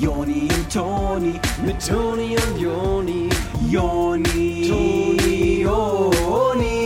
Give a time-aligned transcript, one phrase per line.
[0.00, 3.28] Joni und Toni, mit Toni und Joni,
[3.70, 6.84] Joni, Toni, Joni.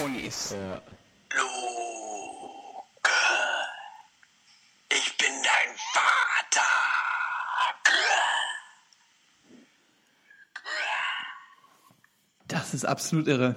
[0.00, 0.54] Jonis.
[1.34, 3.10] Luke,
[4.90, 6.70] ich bin dein Vater.
[12.48, 13.56] Das ist absolut irre.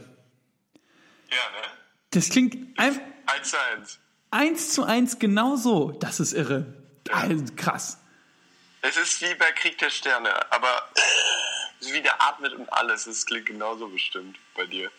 [1.29, 1.67] Ja, ne?
[2.11, 3.99] Das klingt einfach Eins zu eins.
[4.31, 5.91] Eins zu eins genau so.
[5.99, 6.65] Das ist irre.
[7.11, 7.97] Also, krass.
[8.81, 10.67] Es ist wie bei Krieg der Sterne, aber
[11.81, 13.07] wie der atmet und alles.
[13.07, 14.89] Es klingt genauso bestimmt bei dir.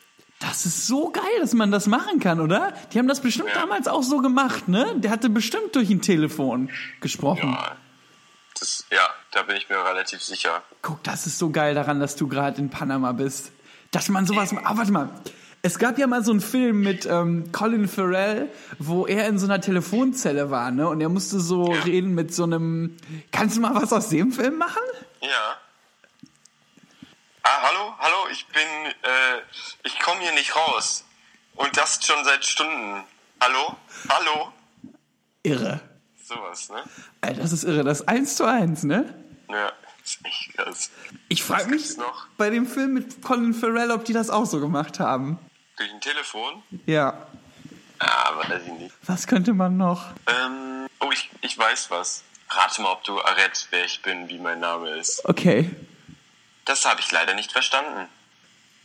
[0.40, 2.72] Das ist so geil, dass man das machen kann, oder?
[2.92, 3.54] Die haben das bestimmt Ja.
[3.62, 4.94] damals auch so gemacht, ne?
[4.96, 6.70] Der hatte bestimmt durch ein Telefon
[7.00, 7.52] gesprochen.
[7.54, 7.76] Ja,
[8.58, 10.62] das, ja, da bin ich mir relativ sicher.
[10.82, 13.50] Guck, das ist so geil daran, dass du gerade in Panama bist.
[13.90, 14.54] Dass man sowas.
[14.64, 15.08] Ah, warte mal.
[15.62, 18.48] Es gab ja mal so einen Film mit ähm, Colin Farrell,
[18.78, 20.88] wo er in so einer Telefonzelle war, ne?
[20.88, 21.82] Und er musste so Ja.
[21.82, 22.96] reden mit so einem.
[23.32, 24.82] Kannst du mal was aus dem Film machen?
[25.20, 25.56] Ja.
[27.42, 29.38] Ah, hallo, hallo, ich bin, äh,
[29.84, 31.04] ich komme hier nicht raus.
[31.56, 33.02] Und das schon seit Stunden.
[33.40, 33.76] Hallo?
[34.08, 34.52] Hallo?
[35.42, 35.80] Irre.
[36.22, 36.82] Sowas, ne?
[37.22, 37.82] Ey, das ist irre.
[37.84, 39.12] Das ist eins zu eins, ne?
[39.50, 39.72] Ja,
[40.04, 40.90] ist echt krass.
[41.28, 42.26] Ich frage mich noch?
[42.36, 45.38] bei dem Film mit Colin Farrell, ob die das auch so gemacht haben.
[45.78, 46.62] Durch ein Telefon?
[46.86, 47.26] Ja.
[48.00, 48.94] Ah, weiß ich nicht.
[49.06, 50.06] Was könnte man noch?
[50.26, 52.22] Ähm, oh, ich, ich weiß was.
[52.50, 55.24] Rate mal, ob du errätst, wer ich bin, wie mein Name ist.
[55.24, 55.70] Okay.
[56.64, 58.08] Das habe ich leider nicht verstanden.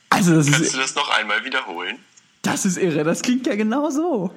[0.09, 2.03] Also, das Kannst ist, du das noch einmal wiederholen?
[2.43, 3.03] das ist irre.
[3.03, 4.33] Das klingt ja genau so.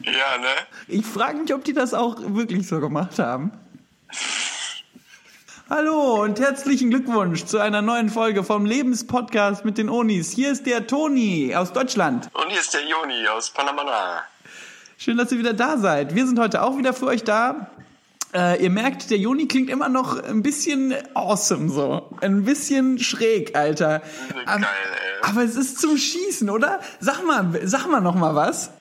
[0.00, 0.48] Ja, ne?
[0.88, 3.52] Ich frage mich, ob die das auch wirklich so gemacht haben.
[5.74, 10.30] Hallo und herzlichen Glückwunsch zu einer neuen Folge vom Lebenspodcast mit den Onis.
[10.30, 12.28] Hier ist der Toni aus Deutschland.
[12.34, 14.22] Und hier ist der Joni aus Panama.
[14.98, 16.14] Schön, dass ihr wieder da seid.
[16.14, 17.70] Wir sind heute auch wieder für euch da.
[18.34, 22.06] Äh, ihr merkt, der Joni klingt immer noch ein bisschen awesome so.
[22.20, 24.02] Ein bisschen schräg, Alter.
[24.44, 25.30] Geil, ey.
[25.30, 26.80] Aber es ist zum Schießen, oder?
[27.00, 28.72] Sag mal, sag mal noch mal was.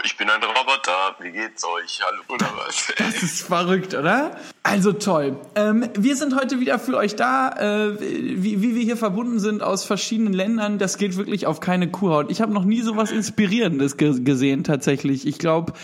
[0.00, 1.16] Hallo, ich bin ein Roboter.
[1.20, 2.00] Wie geht's euch?
[2.02, 2.92] Hallo, oder was?
[2.96, 4.36] Das ist verrückt, oder?
[4.62, 5.38] Also toll.
[5.54, 9.62] Ähm, wir sind heute wieder für euch da, äh, wie, wie wir hier verbunden sind
[9.62, 10.78] aus verschiedenen Ländern.
[10.78, 12.30] Das geht wirklich auf keine Kuhhaut.
[12.30, 15.26] Ich habe noch nie so was Inspirierendes ge gesehen, tatsächlich.
[15.26, 15.74] Ich glaube,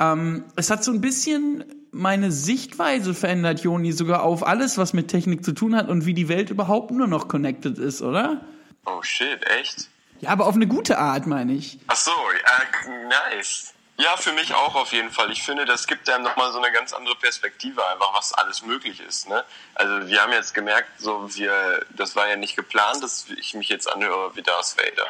[0.00, 5.08] ähm, es hat so ein bisschen meine Sichtweise verändert, Joni, sogar auf alles, was mit
[5.08, 8.40] Technik zu tun hat und wie die Welt überhaupt nur noch connected ist, oder?
[8.86, 9.88] Oh shit, echt?
[10.20, 11.78] Ja, aber auf eine gute Art, meine ich.
[11.88, 13.72] Ach so, äh, nice.
[13.98, 15.30] Ja, für mich auch auf jeden Fall.
[15.30, 19.00] Ich finde, das gibt einem nochmal so eine ganz andere Perspektive, einfach was alles möglich
[19.00, 19.28] ist.
[19.28, 19.42] Ne?
[19.74, 23.70] Also wir haben jetzt gemerkt, so wir, das war ja nicht geplant, dass ich mich
[23.70, 25.08] jetzt anhöre wie Darth Vader.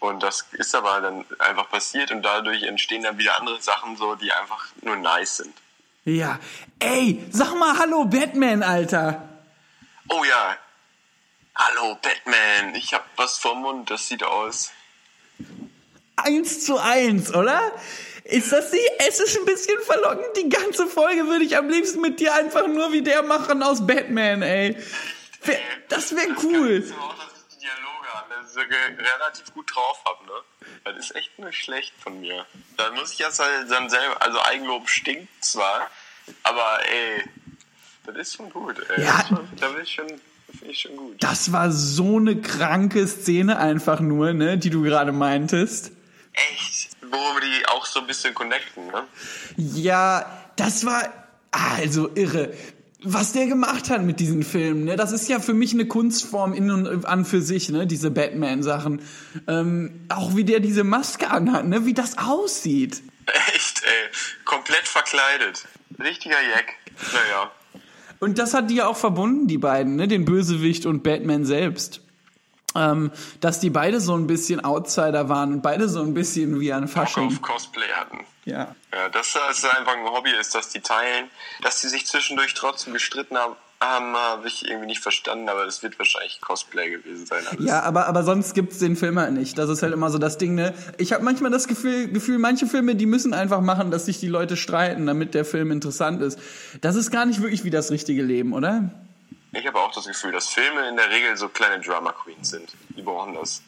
[0.00, 4.14] Und das ist aber dann einfach passiert und dadurch entstehen dann wieder andere Sachen so,
[4.14, 5.54] die einfach nur nice sind.
[6.04, 6.38] Ja.
[6.78, 9.26] Ey, sag mal Hallo Batman, Alter.
[10.10, 10.56] Oh ja.
[11.56, 14.72] Hallo Batman, ich hab was vorm Mund, das sieht aus.
[16.16, 17.72] Eins zu eins, oder?
[18.24, 18.80] Ist das die?
[19.06, 20.36] Es ist ein bisschen verlockend.
[20.36, 23.86] Die ganze Folge würde ich am liebsten mit dir einfach nur wie der machen aus
[23.86, 24.76] Batman, ey.
[25.44, 25.58] Wär-
[25.88, 26.80] Das wäre cool.
[26.80, 30.32] Das auch, dass ich die Dialoge ge- relativ gut drauf hab, ne?
[30.84, 32.44] Das ist echt nicht schlecht von mir.
[32.76, 35.88] Da muss ich jetzt halt dann selber, also Eigenlob stinkt zwar,
[36.42, 37.24] aber ey,
[38.04, 39.04] das ist schon gut, ey.
[39.04, 39.24] Ja.
[39.60, 40.20] Da bin ich schon,
[40.56, 41.22] finde ich schon gut.
[41.22, 45.92] Das war so eine kranke Szene einfach nur, ne, die du gerade meintest.
[46.32, 46.90] Echt.
[47.02, 49.04] Wo wir die auch so ein bisschen connecten, ne?
[49.56, 51.12] Ja, das war
[51.50, 52.52] also irre.
[53.02, 56.52] Was der gemacht hat mit diesen Filmen, ne, das ist ja für mich eine Kunstform
[56.54, 59.02] in und an für sich, ne, diese Batman-Sachen.
[59.46, 63.02] Ähm, auch wie der diese Maske anhat, ne, wie das aussieht.
[63.54, 64.10] Echt, ey.
[64.44, 65.66] Komplett verkleidet.
[65.98, 66.74] Richtiger Jack.
[67.12, 67.50] Naja.
[68.20, 70.08] Und das hat die ja auch verbunden, die beiden, ne?
[70.08, 72.00] den Bösewicht und Batman selbst.
[72.74, 73.10] Ähm,
[73.40, 76.88] dass die beide so ein bisschen Outsider waren und beide so ein bisschen wie ein
[76.88, 77.28] Fasching.
[77.28, 78.26] auf Cosplay hatten.
[78.44, 78.74] Ja.
[78.92, 81.30] Ja, dass das einfach ein Hobby ist, dass die teilen.
[81.62, 85.82] Dass die sich zwischendurch trotzdem gestritten haben, haben habe ich irgendwie nicht verstanden, aber das
[85.82, 87.42] wird wahrscheinlich Cosplay gewesen sein.
[87.46, 87.64] Alles.
[87.64, 89.58] Ja, aber, aber sonst gibt's den Film halt nicht.
[89.58, 90.74] Das ist halt immer so das Ding, ne?
[90.96, 94.28] Ich habe manchmal das Gefühl, Gefühl, manche Filme, die müssen einfach machen, dass sich die
[94.28, 96.38] Leute streiten, damit der Film interessant ist.
[96.80, 98.90] Das ist gar nicht wirklich wie das richtige Leben, oder?
[99.52, 102.72] Ich habe auch das Gefühl, dass Filme in der Regel so kleine Drama Queens sind.
[102.96, 103.62] Die brauchen das.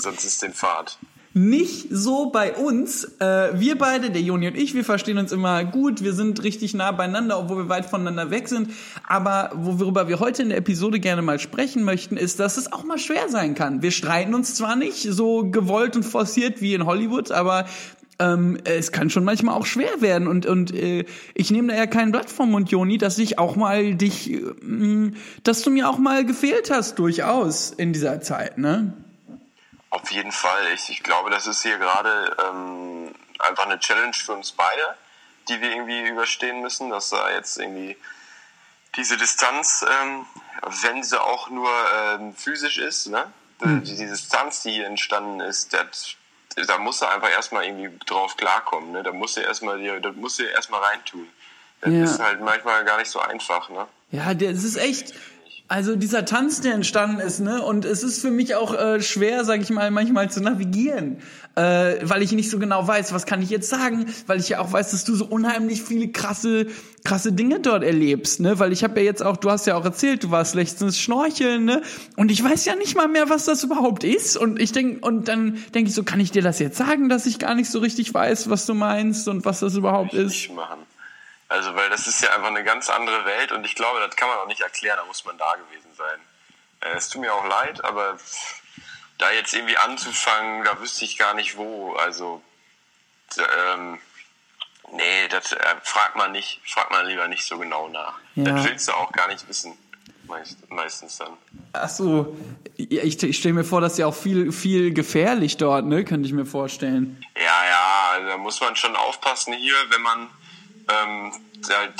[0.00, 0.98] Sonst ist den Fahrt.
[1.34, 3.04] Nicht so bei uns.
[3.18, 6.02] Äh, wir beide, der Joni und ich, wir verstehen uns immer gut.
[6.02, 8.70] Wir sind richtig nah beieinander, obwohl wir weit voneinander weg sind.
[9.08, 12.84] Aber worüber wir heute in der Episode gerne mal sprechen möchten, ist, dass es auch
[12.84, 13.80] mal schwer sein kann.
[13.80, 17.64] Wir streiten uns zwar nicht so gewollt und forciert wie in Hollywood, aber
[18.18, 21.86] ähm, es kann schon manchmal auch schwer werden und und äh, ich nehme da ja
[21.86, 24.42] kein Blatt vom Mund, Joni, dass ich auch mal dich, äh,
[25.42, 28.92] dass du mir auch mal gefehlt hast, durchaus in dieser Zeit, ne?
[29.92, 30.72] Auf jeden Fall.
[30.72, 34.96] Ich, ich glaube, das ist hier gerade ähm, einfach eine Challenge für uns beide,
[35.48, 37.98] die wir irgendwie überstehen müssen, dass da jetzt irgendwie
[38.96, 40.24] diese Distanz, ähm,
[40.82, 43.30] wenn sie auch nur ähm, physisch ist, ne?
[43.60, 43.84] Hm.
[43.84, 46.14] Die, die Distanz, die hier entstanden ist, das,
[46.66, 49.02] da musst du einfach erstmal irgendwie drauf klarkommen, ne?
[49.02, 51.28] Da musst du erstmal da musst du erstmal reintun.
[51.82, 52.04] Das Ja.
[52.04, 53.86] ist halt manchmal gar nicht so einfach, ne?
[54.10, 55.12] Ja, es ist echt,
[55.72, 59.42] also dieser Tanz, der entstanden ist, ne, und es ist für mich auch äh, schwer,
[59.46, 61.16] sag ich mal, manchmal zu navigieren,
[61.54, 64.60] äh, weil ich nicht so genau weiß, was kann ich jetzt sagen, weil ich ja
[64.60, 66.66] auch weiß, dass du so unheimlich viele krasse,
[67.04, 69.84] krasse Dinge dort erlebst, ne, weil ich habe ja jetzt auch, du hast ja auch
[69.86, 71.80] erzählt, du warst letztens schnorcheln, ne,
[72.18, 75.28] und ich weiß ja nicht mal mehr, was das überhaupt ist, und ich denk, und
[75.28, 77.78] dann denke ich so, kann ich dir das jetzt sagen, dass ich gar nicht so
[77.78, 80.52] richtig weiß, was du meinst und was das überhaupt ist?
[80.52, 80.80] machen.
[81.52, 84.28] Also, weil das ist ja einfach eine ganz andere Welt und ich glaube, das kann
[84.30, 86.18] man auch nicht erklären, da muss man da gewesen sein.
[86.80, 88.16] Äh, Es tut mir auch leid, aber
[89.18, 91.94] da jetzt irgendwie anzufangen, da wüsste ich gar nicht wo.
[91.96, 92.42] Also,
[93.38, 93.98] ähm,
[94.92, 98.14] nee, das äh, fragt man nicht, fragt man lieber nicht so genau nach.
[98.34, 98.44] Ja.
[98.44, 99.76] Das willst du auch gar nicht wissen,
[100.26, 101.36] meist, meistens dann.
[101.74, 102.34] Ach so,
[102.78, 106.32] ich, ich stelle mir vor, dass ja auch viel, viel gefährlich dort, ne, könnte ich
[106.32, 107.22] mir vorstellen.
[107.36, 110.30] Ja, ja, also da muss man schon aufpassen hier, wenn man
[111.02, 111.32] ähm,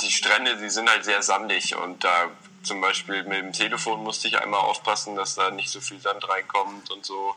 [0.01, 2.29] die Strände, die sind halt sehr sandig und da
[2.63, 6.27] zum Beispiel mit dem Telefon musste ich einmal aufpassen, dass da nicht so viel Sand
[6.27, 7.35] reinkommt und so.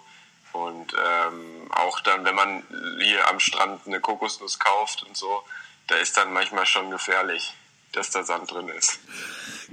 [0.53, 2.63] Und ähm, auch dann, wenn man
[3.01, 5.43] hier am Strand eine Kokosnuss kauft und so,
[5.89, 7.55] da ist dann manchmal schon gefährlich,
[7.93, 8.99] dass da Sand drin ist.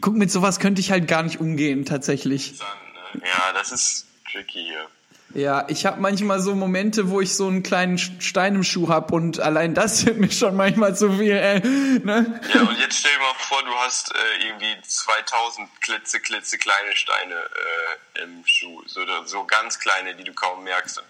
[0.01, 2.57] Guck, mit sowas könnte ich halt gar nicht umgehen, tatsächlich.
[2.57, 2.69] Sand,
[3.13, 3.27] ne?
[3.27, 4.88] Ja, das ist tricky hier.
[5.33, 9.12] Ja, ich habe manchmal so Momente, wo ich so einen kleinen Stein im Schuh hab
[9.12, 12.39] und allein das sind mir schon manchmal zu viel, ey, ne?
[12.53, 16.95] Ja, und jetzt stell dir mal vor, du hast äh, irgendwie 2000 klitze, klitze kleine
[16.95, 18.83] Steine äh, im Schuh.
[18.85, 21.00] So, so ganz kleine, die du kaum merkst.
[21.00, 21.07] Und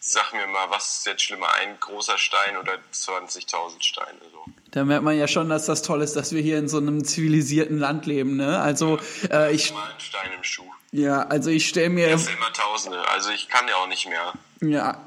[0.00, 4.18] sag mir mal, was ist jetzt schlimmer, ein großer Stein oder 20.000 Steine?
[4.32, 4.44] So.
[4.70, 7.04] Da merkt man ja schon, dass das toll ist, dass wir hier in so einem
[7.04, 8.58] zivilisierten Land leben, ne?
[8.58, 8.98] Also,
[9.30, 10.70] äh, ich, Mal ein Stein im Schuh.
[10.92, 13.08] Ja, also ich stell mir, sind immer Tausende.
[13.10, 14.32] Also ich kann ja auch nicht mehr.
[14.60, 15.00] Ja.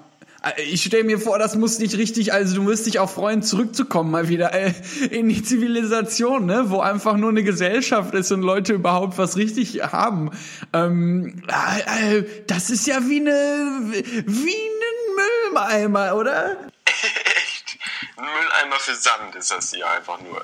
[0.57, 4.09] Ich stell mir vor, das muss dich richtig, also du musst dich auch freuen, zurückzukommen
[4.09, 4.73] mal wieder äh,
[5.11, 9.81] in die Zivilisation, ne, wo einfach nur eine Gesellschaft ist und Leute überhaupt was richtig
[9.83, 10.31] haben.
[10.71, 13.81] Ähm, äh, äh, das ist ja wie eine,
[14.25, 16.55] wie ein Mülleimer, oder?
[16.85, 17.77] Echt.
[18.15, 20.41] Ein Mülleimer für Sand ist das hier einfach nur.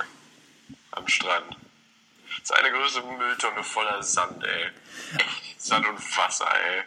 [0.91, 1.55] Am Strand.
[2.45, 4.69] Ist eine große Mülltonne voller Sand, ey.
[5.17, 5.63] Echt.
[5.63, 6.83] Sand und Wasser, ey.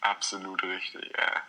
[0.00, 1.42] Absolut richtig, ja.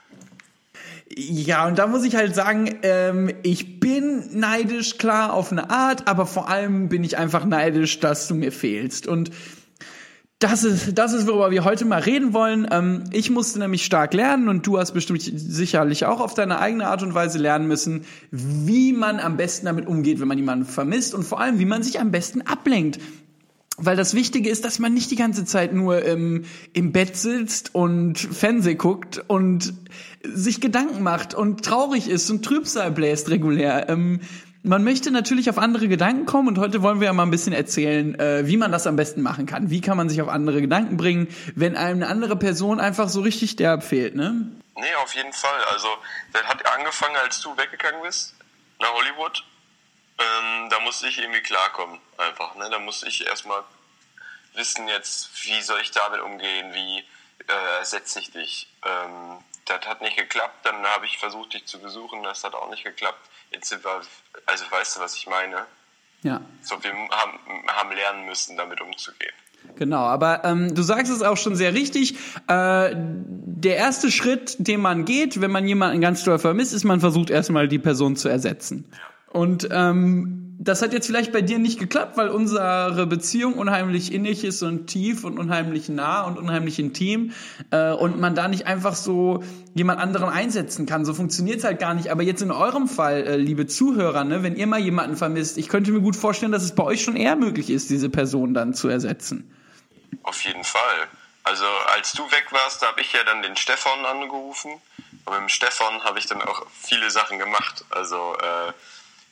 [1.16, 6.10] Ja, und da muss ich halt sagen, ähm, ich bin neidisch, klar, auf eine Art,
[6.10, 9.07] aber vor allem bin ich einfach neidisch, dass du mir fehlst.
[9.07, 9.31] Und
[10.39, 12.65] das ist, das ist, worüber wir heute mal reden wollen.
[12.71, 16.88] Ähm, ich musste nämlich stark lernen und du hast bestimmt sicherlich auch auf deine eigene
[16.88, 21.13] Art und Weise lernen müssen, wie man am besten damit umgeht, wenn man jemanden vermisst
[21.13, 23.00] und vor allem, wie man sich am besten ablenkt.
[23.81, 27.75] Weil das Wichtige ist, dass man nicht die ganze Zeit nur im, im Bett sitzt
[27.75, 29.74] und Fernseh guckt und
[30.24, 33.89] sich Gedanken macht und traurig ist und Trübsal bläst regulär.
[33.89, 34.21] Ähm,
[34.63, 37.54] man möchte natürlich auf andere Gedanken kommen und heute wollen wir ja mal ein bisschen
[37.54, 39.69] erzählen, äh, wie man das am besten machen kann.
[39.69, 43.21] Wie kann man sich auf andere Gedanken bringen, wenn einem eine andere Person einfach so
[43.21, 44.49] richtig derb fehlt, ne?
[44.75, 45.63] Nee, auf jeden Fall.
[45.71, 45.87] Also,
[46.33, 48.35] das hat angefangen, als du weggegangen bist
[48.80, 49.44] nach Hollywood.
[50.18, 52.56] Ähm, da musste ich irgendwie klarkommen, einfach.
[52.56, 52.69] Ne?
[52.69, 53.63] Da musste ich erstmal
[54.56, 56.99] wissen jetzt, wie soll ich damit umgehen, wie
[57.47, 58.68] äh, ersetze ich dich.
[58.85, 59.37] Ähm,
[59.69, 62.83] das hat nicht geklappt, dann habe ich versucht, dich zu besuchen, das hat auch nicht
[62.83, 63.30] geklappt.
[63.52, 64.02] Jetzt sind wir,
[64.45, 65.66] also weißt du, was ich meine?
[66.21, 66.42] Ja.
[66.61, 69.33] So, wir haben, haben lernen müssen, damit umzugehen.
[69.76, 72.16] Genau, aber ähm, du sagst es auch schon sehr richtig.
[72.47, 76.99] Äh, der erste Schritt, den man geht, wenn man jemanden ganz doll vermisst, ist, man
[76.99, 78.92] versucht erstmal die Person zu ersetzen.
[79.31, 84.44] Und ähm, das hat jetzt vielleicht bei dir nicht geklappt, weil unsere Beziehung unheimlich innig
[84.44, 87.31] ist und tief und unheimlich nah und unheimlich intim
[87.71, 89.42] äh, und man da nicht einfach so
[89.74, 91.06] jemand anderen einsetzen kann.
[91.06, 92.12] So funktioniert's halt gar nicht.
[92.12, 95.69] Aber jetzt in eurem Fall, äh, liebe Zuhörer, ne, wenn ihr mal jemanden vermisst, ich
[95.69, 98.74] könnte mir gut vorstellen, dass es bei euch schon eher möglich ist, diese Person dann
[98.74, 99.50] zu ersetzen.
[100.24, 101.07] Auf jeden Fall.
[101.45, 101.64] Also
[101.95, 104.74] als du weg warst, da habe ich ja dann den Stefan angerufen.
[105.24, 107.86] Und mit dem Stefan habe ich dann auch viele Sachen gemacht.
[107.92, 108.74] Also äh,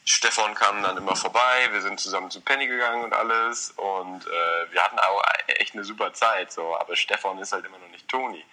[0.10, 3.72] Stefan kam dann immer vorbei, wir sind zusammen zu Penny gegangen und alles.
[3.72, 6.52] Und äh, wir hatten auch echt eine super Zeit.
[6.52, 6.78] So.
[6.80, 8.44] Aber Stefan ist halt immer noch nicht Toni.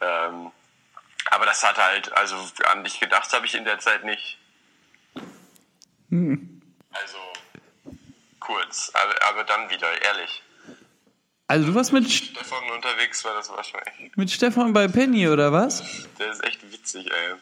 [0.00, 0.50] Ähm,
[1.30, 2.36] Aber das hat halt, also
[2.70, 4.38] an dich gedacht habe ich in der Zeit nicht.
[6.10, 7.18] Also
[8.40, 10.42] kurz, aber, aber dann wieder, ehrlich.
[11.46, 14.16] Also du warst mit, Stefan unterwegs war das wahrscheinlich.
[14.16, 15.82] mit Stefan bei Penny oder was?
[16.18, 17.34] Der ist echt witzig, ey.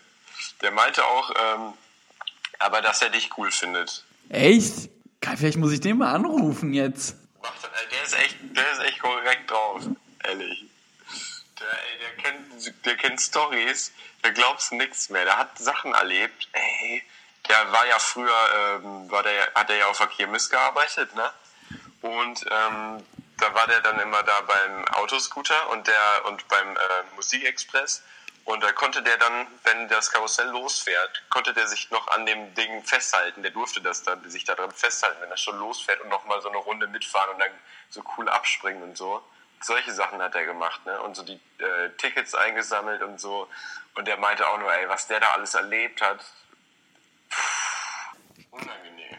[0.61, 1.73] Der meinte auch, ähm,
[2.63, 4.05] aber dass er dich cool findet.
[4.29, 4.91] Echt?
[5.37, 7.17] Vielleicht muss ich den mal anrufen jetzt.
[7.91, 9.83] Der ist echt, der ist echt korrekt drauf,
[10.25, 10.65] ehrlich.
[11.61, 11.67] Der,
[12.01, 13.93] der kennt, der kennt Stories,
[14.25, 15.25] der glaubst nichts mehr.
[15.25, 17.03] Der hat Sachen erlebt, ey.
[17.49, 21.31] Der war ja früher, ähm, war der, hat er ja auf der Kirmes gearbeitet, ne?
[22.01, 23.05] Und ähm,
[23.39, 26.81] da war der dann immer da beim Autoscooter und der und beim äh,
[27.17, 28.03] Musikexpress.
[28.45, 32.55] Und da konnte der dann, wenn das Karussell losfährt, konnte der sich noch an dem
[32.55, 33.43] Ding festhalten.
[33.43, 36.41] Der durfte das dann, sich da dran festhalten, wenn er schon losfährt und noch mal
[36.43, 37.53] so eine Runde mitfahren und dann
[37.91, 39.23] so cool abspringen und so.
[39.61, 41.01] Solche Sachen hat er gemacht, ne?
[41.03, 43.49] Und so die äh, Tickets eingesammelt und so.
[43.95, 46.25] Und der meinte auch nur, ey, was der da alles erlebt hat.
[47.31, 48.13] Pff,
[48.51, 49.19] unangenehm.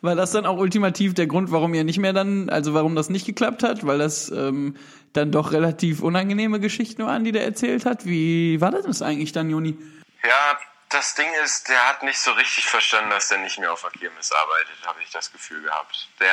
[0.00, 3.08] War das dann auch ultimativ der Grund, warum ihr nicht mehr dann, also warum das
[3.10, 3.84] nicht geklappt hat?
[3.84, 4.76] Weil das ähm,
[5.12, 8.04] dann doch relativ unangenehme Geschichten waren, die der erzählt hat?
[8.06, 9.76] Wie war das eigentlich dann, Juni?
[10.22, 10.58] Ja,
[10.90, 13.90] das Ding ist, der hat nicht so richtig verstanden, dass der nicht mehr auf der
[13.90, 16.08] Kirmes arbeitet, habe ich das Gefühl gehabt.
[16.20, 16.28] Der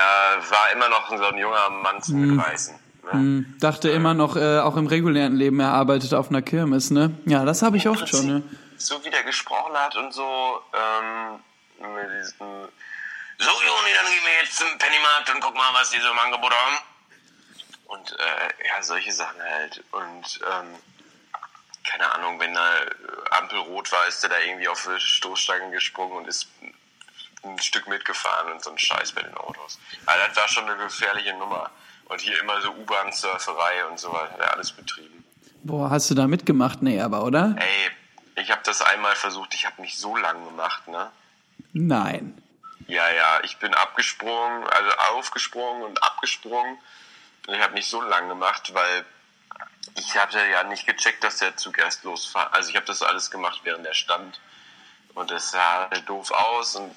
[0.49, 2.75] war immer noch so ein junger Mann zum Mitreißen.
[3.13, 3.45] Ne?
[3.59, 7.11] Dachte immer noch, äh, auch im regulären Leben, er arbeitet auf einer Kirmes, ne?
[7.25, 8.43] Ja, das habe ich oft schon, ne?
[8.77, 11.39] So wie der gesprochen hat und so, ähm,
[11.79, 12.47] mit diesem,
[13.37, 16.19] so Joni, dann gehen wir jetzt zum Pennymarkt und guck mal, was die so im
[16.19, 16.77] Angebot haben.
[17.85, 19.83] Und äh, ja, solche Sachen halt.
[19.91, 20.75] Und ähm,
[21.83, 22.81] keine Ahnung, wenn da
[23.31, 26.47] Ampel rot war, ist der da irgendwie auf Stoßstangen gesprungen und ist
[27.43, 29.79] ein Stück mitgefahren und so ein Scheiß bei den Autos.
[30.05, 31.69] Also das war schon eine gefährliche Nummer.
[32.05, 35.23] Und hier immer so U-Bahn-Surferei und so weiter, hat er alles betrieben.
[35.63, 36.81] Boah, hast du da mitgemacht?
[36.81, 37.55] Nee, aber, oder?
[37.57, 41.11] Ey, ich habe das einmal versucht, ich habe nicht so lang gemacht, ne?
[41.73, 42.41] Nein.
[42.87, 46.77] Ja, ja, ich bin abgesprungen, also aufgesprungen und abgesprungen.
[47.47, 49.05] Und ich habe nicht so lang gemacht, weil
[49.95, 52.53] ich hatte ja nicht gecheckt, dass der Zug erst losfährt.
[52.53, 54.39] Also ich habe das alles gemacht, während er stand.
[55.13, 56.95] Und das sah halt doof aus und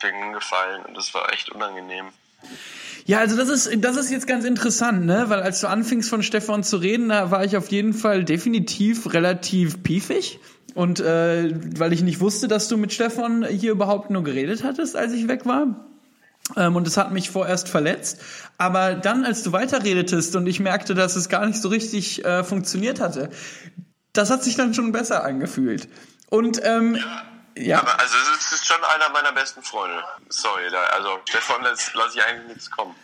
[0.00, 2.06] bin hingefallen und das war echt unangenehm.
[3.04, 5.24] Ja, also das ist, das ist jetzt ganz interessant, ne?
[5.28, 9.12] Weil als du anfingst von Stefan zu reden, da war ich auf jeden Fall definitiv
[9.12, 10.38] relativ piefig.
[10.74, 14.96] Und äh, weil ich nicht wusste, dass du mit Stefan hier überhaupt nur geredet hattest,
[14.96, 15.88] als ich weg war.
[16.56, 18.20] Ähm, und es hat mich vorerst verletzt.
[18.58, 22.44] Aber dann, als du weiterredetest und ich merkte, dass es gar nicht so richtig äh,
[22.44, 23.30] funktioniert hatte,
[24.12, 25.88] das hat sich dann schon besser angefühlt.
[26.30, 26.98] Und ähm,
[27.56, 27.80] ja.
[27.80, 30.02] Aber also es ist schon einer meiner besten Freunde.
[30.28, 32.94] Sorry, da, also davon lasse lass ich eigentlich nichts kommen.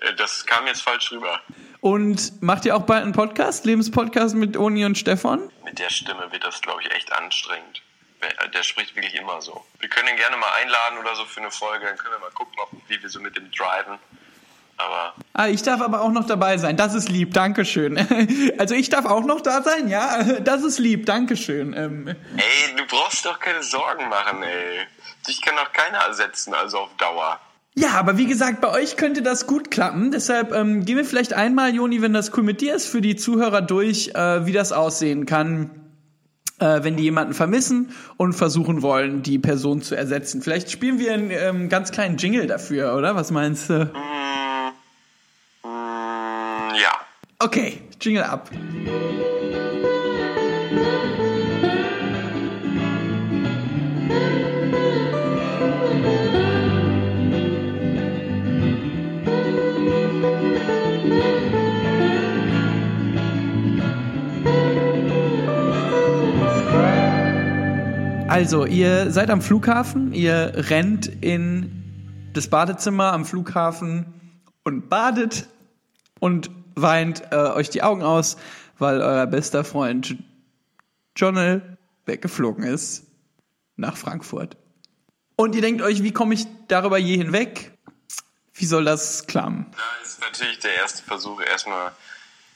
[0.00, 1.40] Äh, Das kam jetzt falsch rüber.
[1.80, 5.50] Und macht ihr auch bald einen Podcast, Lebenspodcast mit Oni und Stefan?
[5.64, 7.82] Mit der Stimme wird das, glaube ich, echt anstrengend.
[8.20, 9.64] Der- Der spricht wirklich immer so.
[9.78, 12.30] Wir können ihn gerne mal einladen oder so für eine Folge, dann können wir mal
[12.32, 12.54] gucken,
[12.88, 13.98] wie wir so mit dem driven.
[14.76, 16.76] Aber Ah, ich darf aber auch noch dabei sein.
[16.76, 17.96] Das ist lieb, Dankeschön.
[18.58, 20.22] Also ich darf auch noch da sein, ja?
[20.40, 21.74] Das ist lieb, Dankeschön.
[21.74, 24.86] Ähm, ey, du brauchst doch keine Sorgen machen, ey.
[25.28, 27.38] Dich kann doch keiner ersetzen, also auf Dauer.
[27.78, 30.10] Ja, aber wie gesagt, bei euch könnte das gut klappen.
[30.10, 33.14] Deshalb ähm, gehen wir vielleicht einmal, Joni, wenn das cool mit dir ist, für die
[33.14, 35.70] Zuhörer durch, äh, wie das aussehen kann,
[36.58, 40.42] äh, wenn die jemanden vermissen und versuchen wollen, die Person zu ersetzen.
[40.42, 43.14] Vielleicht spielen wir einen ähm, ganz kleinen Jingle dafür, oder?
[43.14, 43.84] Was meinst du?
[45.62, 45.68] Mm,
[46.82, 46.92] ja.
[47.38, 48.50] Okay, Jingle ab.
[68.28, 75.48] Also, ihr seid am Flughafen, ihr rennt in das Badezimmer am Flughafen und badet
[76.20, 78.36] und weint äh, euch die Augen aus,
[78.76, 80.16] weil euer bester Freund
[81.16, 81.62] Johnny
[82.04, 83.06] weggeflogen ist
[83.76, 84.58] nach Frankfurt.
[85.36, 87.72] Und ihr denkt euch, wie komme ich darüber je hinweg?
[88.52, 89.66] Wie soll das klappen?
[89.72, 91.92] Da ist natürlich der erste Versuch, erstmal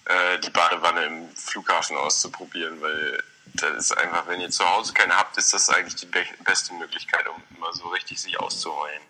[0.05, 3.23] äh, die Badewanne im Flughafen auszuprobieren, weil
[3.54, 6.75] das ist einfach, wenn ihr zu Hause keine habt, ist das eigentlich die be beste
[6.75, 9.02] Möglichkeit, um mal so richtig sich auszuheulen.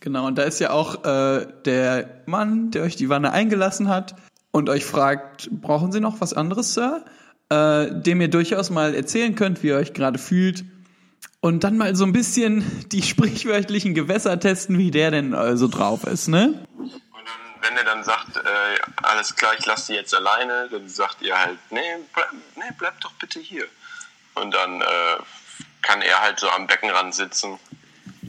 [0.00, 4.14] Genau, und da ist ja auch äh, der Mann, der euch die Wanne eingelassen hat
[4.50, 7.04] und euch fragt, brauchen Sie noch was anderes, Sir?
[7.50, 10.64] Äh, dem ihr durchaus mal erzählen könnt, wie ihr euch gerade fühlt.
[11.40, 16.04] Und dann mal so ein bisschen die sprichwörtlichen Gewässer testen, wie der denn so drauf
[16.04, 16.66] ist, ne?
[17.62, 20.68] Wenn er dann sagt, äh, alles klar, ich lasse die jetzt alleine.
[20.70, 21.80] Dann sagt ihr halt, nee,
[22.12, 23.66] bleib, nee, bleib doch bitte hier.
[24.34, 25.16] Und dann äh,
[25.82, 27.58] kann er halt so am Beckenrand sitzen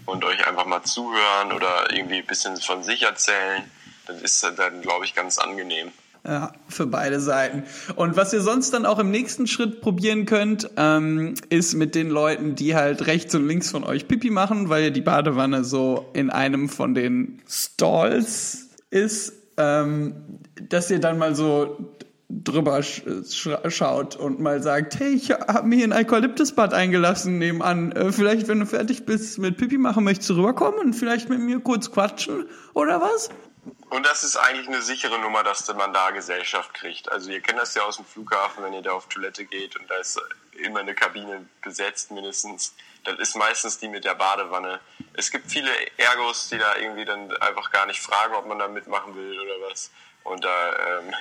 [0.06, 3.70] und euch einfach mal zuhören oder irgendwie ein bisschen von sich erzählen.
[4.08, 5.92] Das ist dann, glaube ich, ganz angenehm.
[6.24, 7.64] Ja, für beide Seiten.
[7.96, 12.12] Und was ihr sonst dann auch im nächsten Schritt probieren könnt, ähm, ist mit den
[12.12, 16.30] Leuten, die halt rechts und links von euch Pipi machen, weil die Badewanne so in
[16.30, 21.96] einem von den Stalls ist, ähm, dass ihr dann mal so
[22.30, 23.04] drüber sch
[23.68, 27.92] schaut und mal sagt, hey, ich habe mir ein Eukalyptusbad eingelassen nebenan.
[27.92, 31.40] Äh, vielleicht, wenn du fertig bist mit Pipi machen, möchtest du rüberkommen und vielleicht mit
[31.40, 33.30] mir kurz quatschen oder was?
[33.90, 37.12] Und das ist eigentlich eine sichere Nummer, dass man da Gesellschaft kriegt.
[37.12, 39.90] Also ihr kennt das ja aus dem Flughafen, wenn ihr da auf Toilette geht und
[39.90, 40.20] da ist
[40.64, 42.74] immer eine Kabine besetzt mindestens.
[43.04, 44.80] Das ist meistens die mit der Badewanne.
[45.14, 48.68] Es gibt viele Ergos, die da irgendwie dann einfach gar nicht fragen, ob man da
[48.68, 49.92] mitmachen will oder was.
[50.24, 51.14] Und da ähm,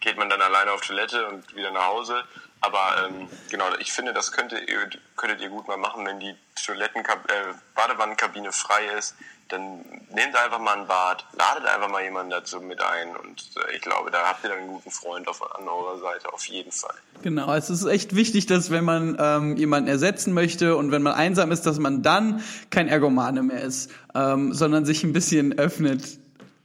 [0.00, 2.24] geht man dann alleine auf Toilette und wieder nach Hause.
[2.60, 6.30] Aber ähm, genau, ich finde, das könntet ihr, könntet ihr gut mal machen, wenn die
[6.30, 9.16] äh, Badewannenkabine frei ist.
[9.50, 9.80] Dann
[10.14, 13.82] nehmt einfach mal ein Bad, ladet einfach mal jemanden dazu mit ein und äh, ich
[13.82, 16.94] glaube, da habt ihr dann einen guten Freund auf, an eurer Seite, auf jeden Fall.
[17.22, 21.14] Genau, es ist echt wichtig, dass wenn man ähm, jemanden ersetzen möchte und wenn man
[21.14, 26.18] einsam ist, dass man dann kein Ergomane mehr ist, ähm, sondern sich ein bisschen öffnet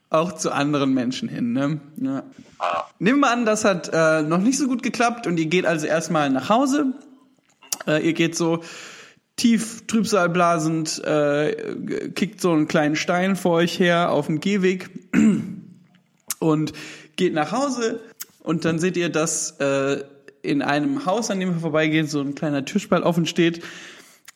[0.10, 1.54] auch zu anderen Menschen hin.
[1.54, 1.80] Ne?
[1.98, 2.24] Ja.
[2.60, 2.86] Ah.
[3.00, 5.86] Nehmen wir an, das hat äh, noch nicht so gut geklappt und ihr geht also
[5.86, 6.94] erstmal nach Hause.
[7.88, 8.64] Äh, ihr geht so
[9.36, 14.90] tief trübsalblasend, äh, kickt so einen kleinen Stein vor euch her auf dem Gehweg
[16.40, 16.74] und
[17.16, 18.00] geht nach Hause.
[18.44, 20.04] Und dann seht ihr, dass äh,
[20.42, 23.64] in einem Haus, an dem ihr vorbeigeht, so ein kleiner Türspalt offen steht.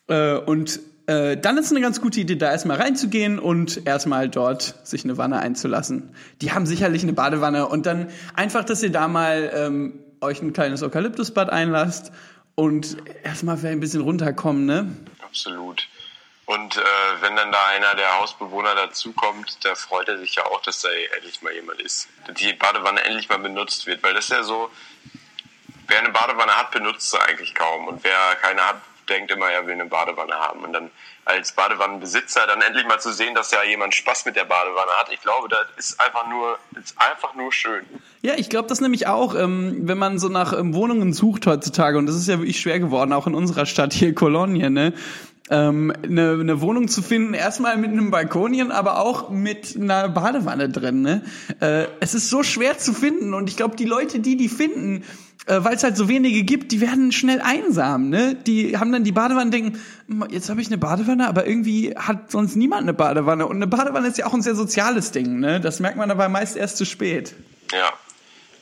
[0.08, 4.80] Äh, und äh, dann ist eine ganz gute Idee, da erstmal reinzugehen und erstmal dort
[4.84, 6.10] sich eine Wanne einzulassen.
[6.42, 7.68] Die haben sicherlich eine Badewanne.
[7.68, 12.12] Und dann einfach, dass ihr da mal ähm, euch ein kleines Eukalyptusbad einlasst
[12.60, 14.94] und erstmal vielleicht ein bisschen runterkommen, ne?
[15.22, 15.88] Absolut.
[16.44, 16.80] Und äh,
[17.20, 20.90] wenn dann da einer der Hausbewohner dazukommt, da freut er sich ja auch, dass da
[21.16, 22.08] endlich mal jemand ist.
[22.26, 24.02] Dass die Badewanne endlich mal benutzt wird.
[24.02, 24.70] Weil das ist ja so,
[25.86, 27.88] wer eine Badewanne hat, benutzt sie eigentlich kaum.
[27.88, 30.64] Und wer keine hat, denkt immer, er will eine Badewanne haben.
[30.64, 30.90] Und dann
[31.30, 35.10] als Badewannenbesitzer dann endlich mal zu sehen, dass ja jemand Spaß mit der Badewanne hat.
[35.12, 37.84] Ich glaube, das ist einfach nur, ist einfach nur schön.
[38.22, 41.98] Ja, ich glaube das nämlich auch, ähm, wenn man so nach ähm, Wohnungen sucht heutzutage,
[41.98, 44.92] und das ist ja wirklich schwer geworden, auch in unserer Stadt hier, Kolonie, ne?
[45.52, 50.68] Ähm, eine, eine Wohnung zu finden, erstmal mit einem Balkonien, aber auch mit einer Badewanne
[50.68, 51.02] drin.
[51.02, 51.24] Ne?
[51.58, 55.02] Äh, es ist so schwer zu finden und ich glaube, die Leute, die die finden,
[55.46, 58.34] äh, weil es halt so wenige gibt, die werden schnell einsam, ne?
[58.34, 59.80] Die haben dann die Badewanne denken,
[60.28, 63.46] jetzt habe ich eine Badewanne, aber irgendwie hat sonst niemand eine Badewanne.
[63.46, 65.60] Und eine Badewanne ist ja auch ein sehr soziales Ding, ne?
[65.60, 67.34] Das merkt man aber meist erst zu spät.
[67.72, 67.92] Ja.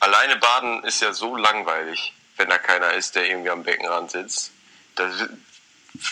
[0.00, 4.52] Alleine baden ist ja so langweilig, wenn da keiner ist, der irgendwie am Beckenrand sitzt.
[4.94, 5.10] Da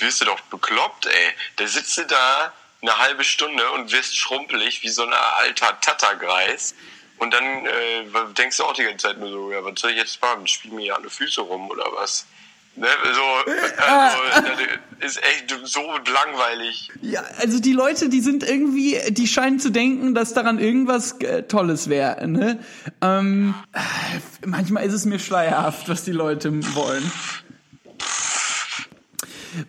[0.01, 1.33] wirst du doch bekloppt, ey.
[1.57, 2.53] Da sitzt du da
[2.83, 6.75] eine halbe Stunde und wirst schrumpelig wie so ein alter Tattergreis
[7.19, 8.05] und dann äh,
[8.37, 10.47] denkst du auch die ganze Zeit nur so, ja, was soll ich jetzt machen?
[10.47, 12.27] Spiel mir ja die Füße rum oder was?
[12.79, 13.53] Ne, so,
[13.83, 14.63] also,
[15.01, 16.91] ist echt so langweilig.
[17.01, 21.45] Ja, also die Leute, die sind irgendwie, die scheinen zu denken, dass daran irgendwas äh,
[21.45, 22.29] Tolles wäre.
[22.29, 22.59] Ne?
[23.01, 23.55] Ähm,
[24.45, 27.11] manchmal ist es mir schleierhaft, was die Leute wollen.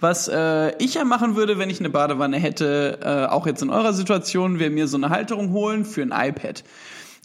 [0.02, 3.70] Was äh, ich ja machen würde, wenn ich eine Badewanne hätte, äh, auch jetzt in
[3.70, 6.66] eurer Situation, wäre mir so eine Halterung holen für ein iPad.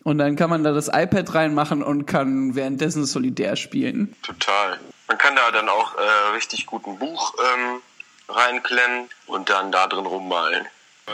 [0.04, 4.16] Und dann kann man da das iPad reinmachen und kann währenddessen solidär spielen.
[4.22, 4.80] Total.
[5.06, 7.80] Man kann da dann auch äh, richtig gut ein Buch ähm,
[8.28, 10.66] reinklemmen und dann da drin rummalen.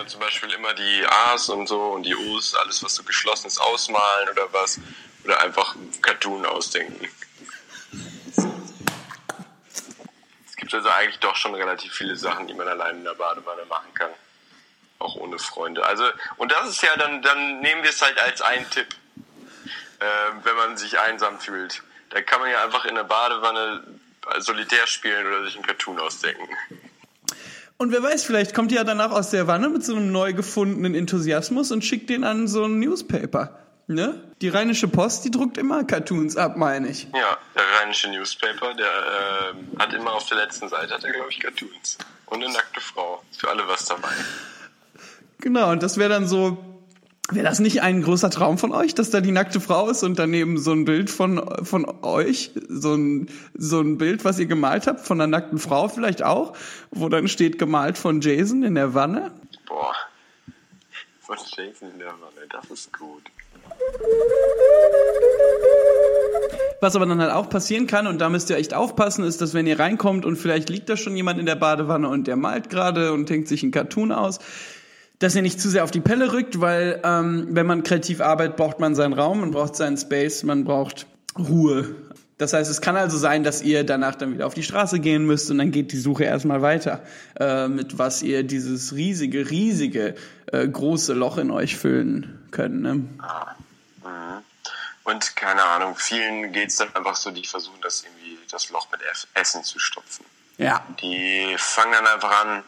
[0.07, 3.59] Zum Beispiel immer die A's und so und die O's, alles was so geschlossen ist,
[3.59, 4.79] ausmalen oder was.
[5.25, 7.09] Oder einfach ein Cartoon ausdenken.
[10.47, 13.65] Es gibt also eigentlich doch schon relativ viele Sachen, die man allein in der Badewanne
[13.67, 14.11] machen kann
[15.29, 15.85] ohne Freunde.
[15.85, 16.05] Also,
[16.37, 18.89] und das ist ja dann, dann nehmen wir es halt als einen Tipp,
[20.01, 20.05] äh,
[20.43, 21.83] wenn man sich einsam fühlt.
[22.11, 23.83] Da kann man ja einfach in der Badewanne
[24.39, 26.49] solitär spielen oder sich einen Cartoon ausdenken.
[27.77, 30.33] Und wer weiß, vielleicht kommt ihr ja danach aus der Wanne mit so einem neu
[30.33, 33.57] gefundenen Enthusiasmus und schickt den an so ein Newspaper.
[33.87, 34.21] Ne?
[34.43, 37.05] Die Rheinische Post, die druckt immer Cartoons ab, meine ich.
[37.15, 41.31] Ja, der Rheinische Newspaper, der äh, hat immer auf der letzten Seite, hat er, glaube
[41.31, 41.97] ich, Cartoons.
[42.27, 43.23] Und eine nackte Frau.
[43.39, 44.13] Für alle was dabei.
[45.41, 46.59] Genau, und das wäre dann so,
[47.31, 50.19] wäre das nicht ein großer Traum von euch, dass da die nackte Frau ist und
[50.19, 54.87] daneben so ein Bild von, von euch, so ein, so ein Bild, was ihr gemalt
[54.87, 56.55] habt, von einer nackten Frau vielleicht auch,
[56.91, 59.33] wo dann steht gemalt von Jason in der Wanne?
[59.67, 59.95] Boah.
[61.21, 63.23] Von Shakes in der Wanne, das ist gut.
[66.81, 69.53] Was aber dann halt auch passieren kann, und da müsst ihr echt aufpassen, ist, dass
[69.53, 72.71] wenn ihr reinkommt und vielleicht liegt da schon jemand in der Badewanne und der malt
[72.71, 74.39] gerade und denkt sich ein Cartoon aus,
[75.19, 78.57] dass ihr nicht zu sehr auf die Pelle rückt, weil ähm, wenn man kreativ arbeitet,
[78.57, 81.95] braucht man seinen Raum, man braucht seinen Space, man braucht Ruhe.
[82.39, 85.27] Das heißt, es kann also sein, dass ihr danach dann wieder auf die Straße gehen
[85.27, 87.03] müsst und dann geht die Suche erstmal weiter,
[87.39, 90.15] äh, mit was ihr dieses riesige, riesige,
[90.47, 92.81] äh, große Loch in euch füllen könnt.
[92.81, 93.05] Ne?
[95.09, 99.01] Und keine Ahnung, vielen geht's dann einfach so, die versuchen das irgendwie, das Loch mit
[99.35, 100.27] Essen zu stopfen.
[100.59, 100.87] Ja.
[101.01, 102.63] Die fangen dann einfach an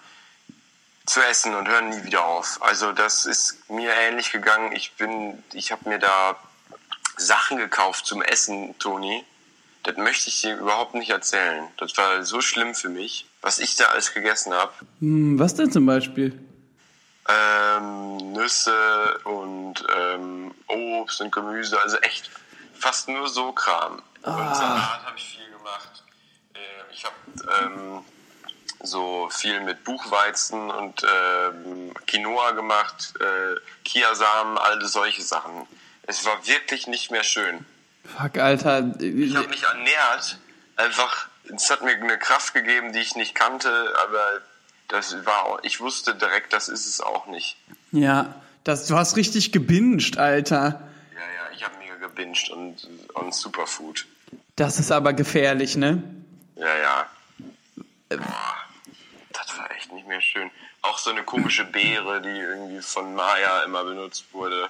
[1.06, 2.58] zu essen und hören nie wieder auf.
[2.60, 4.72] Also das ist mir ähnlich gegangen.
[4.72, 6.36] Ich bin, ich habe mir da
[7.16, 9.24] Sachen gekauft zum Essen, Toni.
[9.82, 11.66] Das möchte ich dir überhaupt nicht erzählen.
[11.78, 14.72] Das war so schlimm für mich, was ich da alles gegessen habe.
[15.00, 16.38] Hm, was denn zum Beispiel?
[17.28, 22.30] Ähm, Nüsse und ähm, Obst und Gemüse, also echt
[22.74, 24.02] fast nur so Kram.
[24.22, 26.04] Und Salat habe ich viel gemacht.
[26.54, 26.58] Äh,
[26.92, 27.14] ich habe
[27.64, 28.04] ähm,
[28.82, 35.66] so viel mit Buchweizen und ähm, Quinoa gemacht, äh, Kiasamen, all solche Sachen.
[36.04, 37.64] Es war wirklich nicht mehr schön.
[38.16, 38.94] Fuck, Alter.
[39.00, 40.38] Ich habe mich ernährt,
[40.76, 44.40] einfach, es hat mir eine Kraft gegeben, die ich nicht kannte, aber
[44.88, 47.56] das war, auch- ich wusste direkt, das ist es auch nicht.
[47.92, 50.80] Ja, das, du hast richtig gebinged, Alter.
[51.14, 54.06] Ja, ja, ich habe mega gebinged und, und Superfood.
[54.56, 56.02] Das ist aber gefährlich, ne?
[56.56, 57.06] Ja, ja.
[58.08, 58.56] Boah,
[59.50, 60.50] das war echt nicht mehr schön.
[60.82, 64.68] Auch so eine komische Beere, die irgendwie von Maya immer benutzt wurde,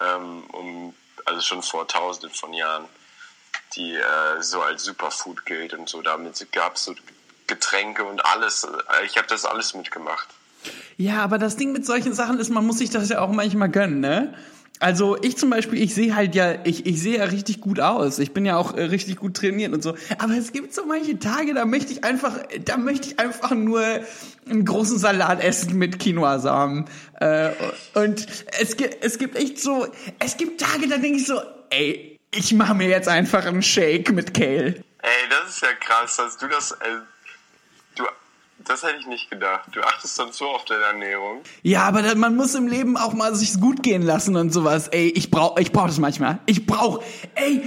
[0.00, 2.84] ähm, um, also schon vor tausenden von Jahren,
[3.76, 6.02] die äh, so als Superfood gilt und so.
[6.02, 6.94] Damit gab es so
[7.46, 8.66] Getränke und alles.
[9.04, 10.28] Ich habe das alles mitgemacht.
[10.96, 13.68] Ja, aber das Ding mit solchen Sachen ist, man muss sich das ja auch manchmal
[13.68, 14.34] gönnen, ne?
[14.82, 18.18] Also ich zum Beispiel, ich sehe halt ja, ich, ich sehe ja richtig gut aus.
[18.18, 19.94] Ich bin ja auch äh, richtig gut trainiert und so.
[20.18, 23.84] Aber es gibt so manche Tage, da möchte ich einfach, da möchte ich einfach nur
[24.50, 26.86] einen großen Salat essen mit Quinoa-Samen.
[27.20, 27.50] Äh,
[27.94, 28.26] und
[28.60, 29.86] es gibt, es gibt echt so,
[30.18, 31.40] es gibt Tage, da denke ich so,
[31.70, 34.82] ey, ich mache mir jetzt einfach einen Shake mit Kale.
[35.02, 36.72] Ey, das ist ja krass, dass du das.
[36.72, 36.98] Äh,
[37.94, 38.02] du,
[38.68, 39.68] das hätte ich nicht gedacht.
[39.72, 41.42] Du achtest dann so auf deine Ernährung.
[41.62, 44.88] Ja, aber man muss im Leben auch mal sich's gut gehen lassen und sowas.
[44.88, 46.38] Ey, ich brauch, ich brauch das manchmal.
[46.46, 47.02] Ich brauch,
[47.34, 47.62] ey,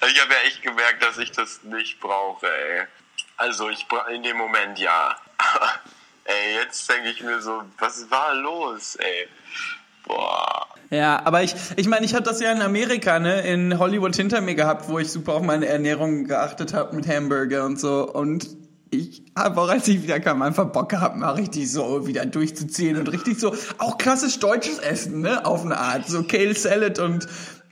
[0.00, 2.86] Also ich habe ja echt gemerkt, dass ich das nicht brauche, ey.
[3.36, 5.16] Also ich bra in dem Moment ja.
[5.38, 5.70] Aber
[6.24, 9.28] ey, jetzt denke ich mir so, was war los, ey?
[10.04, 10.66] Boah.
[10.90, 14.40] Ja, aber ich, ich meine, ich hatte das ja in Amerika, ne, in Hollywood hinter
[14.40, 18.08] mir gehabt, wo ich super auf meine Ernährung geachtet habe mit Hamburger und so.
[18.08, 18.46] Und
[18.90, 22.96] ich habe auch, als ich wieder kam, einfach Bock gehabt, mal richtig so wieder durchzuziehen
[22.96, 26.08] und richtig so, auch klassisch deutsches Essen, ne, auf eine Art.
[26.08, 27.26] So Kale Salad und,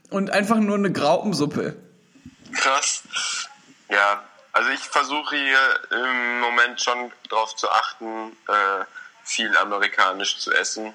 [0.09, 1.75] und einfach nur eine Graupensuppe.
[2.53, 3.03] Krass.
[3.89, 8.85] Ja, also ich versuche hier im Moment schon drauf zu achten, äh,
[9.23, 10.93] viel amerikanisch zu essen.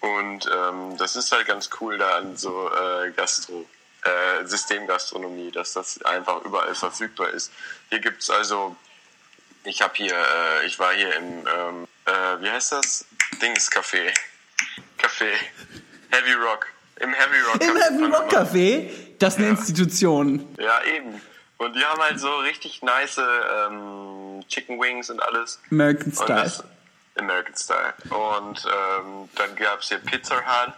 [0.00, 3.66] Und ähm, das ist halt ganz cool da an so äh, Gastro,
[4.02, 7.52] äh, Systemgastronomie, dass das einfach überall verfügbar ist.
[7.88, 8.76] Hier gibt's also,
[9.64, 12.10] ich habe hier, äh, ich war hier im, ähm, äh,
[12.42, 13.06] wie heißt das?
[13.40, 14.12] Dings Café.
[14.98, 15.32] Café.
[16.10, 16.66] Heavy Rock.
[17.00, 17.62] Im Heavy Rock.
[17.62, 18.32] Im hab ich Heavy Rock.
[18.32, 20.54] Café, das ist eine Institution.
[20.58, 21.20] Ja, eben.
[21.56, 25.60] Und die haben halt so richtig nice ähm, Chicken Wings und alles.
[25.70, 26.42] American Und Style.
[26.42, 26.64] das,
[27.16, 27.94] American Style.
[28.10, 30.74] Und ähm, dann gab's hier Pizza Hut.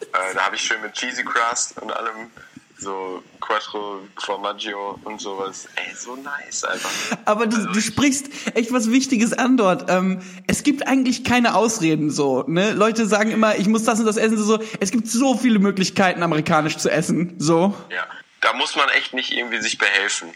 [0.00, 2.30] Äh, da habe ich schön mit Cheesy Crust und allem
[2.78, 5.68] so Quattro Formaggio und sowas.
[5.74, 6.90] Ey, so nice einfach.
[7.24, 9.90] Aber du, Also du ich- sprichst echt was Wichtiges an dort.
[9.90, 12.44] Ähm, es gibt eigentlich keine Ausreden so.
[12.46, 12.72] Ne?
[12.72, 14.38] Leute sagen immer, ich muss das und das essen.
[14.38, 17.34] So, es gibt so viele Möglichkeiten, amerikanisch zu essen.
[17.38, 17.74] So.
[17.90, 18.06] Ja,
[18.40, 20.28] da muss man echt nicht irgendwie sich behelfen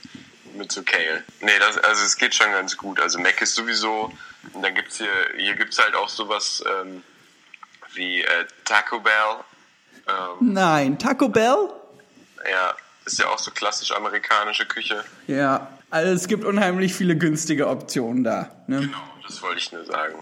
[0.57, 1.22] mit so Kale.
[1.40, 2.98] Nee, das, also es geht schon ganz gut.
[3.00, 4.12] Also Mac ist sowieso,
[4.52, 5.07] und dann gibt's hier,
[5.38, 7.02] hier gibt's halt auch sowas ähm,
[7.94, 8.26] wie äh,
[8.64, 9.12] Taco Bell.
[10.09, 11.68] Ähm, Nein, Taco Bell?
[12.50, 12.74] Ja,
[13.05, 15.05] ist ja auch so klassisch amerikanische Küche.
[15.26, 15.68] Ja.
[15.90, 18.50] Also es gibt unheimlich viele günstige Optionen da.
[18.66, 18.81] Ne?
[18.81, 20.14] Genau, das wollte ich nur sagen.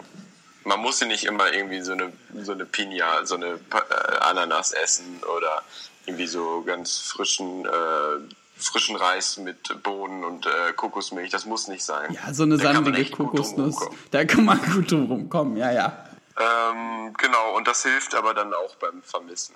[0.64, 4.72] Man muss ja nicht immer irgendwie so eine, so eine Pina, so eine äh, Ananas
[4.72, 5.62] essen oder
[6.06, 11.30] irgendwie so ganz frischen, äh, frischen Reis mit Bohnen und äh, Kokosmilch.
[11.30, 12.12] Das muss nicht sein.
[12.12, 13.76] Ja, so eine Da sandige Kokosnuss.
[14.10, 16.04] Da kann man gut drum rumkommen, ja, ja.
[16.36, 19.54] Ähm, genau, und das hilft aber dann auch beim Vermissen.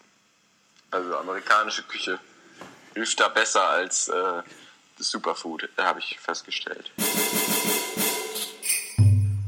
[0.90, 2.20] Also amerikanische Küche
[2.94, 4.42] hilft da besser als äh,
[4.98, 6.90] das Superfood, habe ich festgestellt.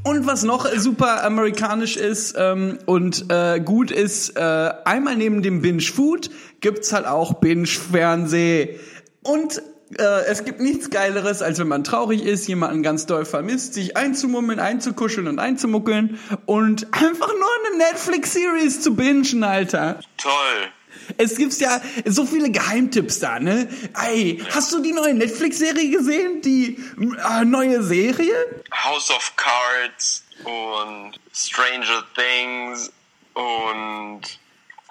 [0.03, 5.61] Und was noch super amerikanisch ist ähm, und äh, gut ist, äh, einmal neben dem
[5.61, 6.29] Binge-Food
[6.61, 8.79] gibt's halt auch Binge-Fernseh.
[9.21, 9.61] Und
[9.97, 13.97] äh, es gibt nichts Geileres, als wenn man traurig ist, jemanden ganz doll vermisst, sich
[13.97, 19.99] einzumummeln, einzukuscheln und einzumuckeln und einfach nur eine Netflix-Series zu bingen, Alter.
[20.17, 20.71] Toll.
[21.17, 23.67] Es gibt ja so viele Geheimtipps da, ne?
[24.05, 26.41] Ey, hast du die neue Netflix-Serie gesehen?
[26.41, 28.35] Die äh, neue Serie?
[28.71, 32.91] House of Cards und Stranger Things
[33.33, 34.21] und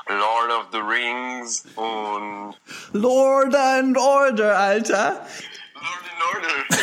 [0.08, 2.54] Lord of the Rings und
[2.92, 5.26] Lord and Order, Alter.
[5.74, 6.64] Lord and Order.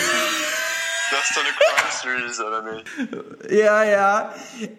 [1.13, 3.51] Das ist doch eine Crime Series, oder nicht?
[3.51, 4.33] Ja, ja.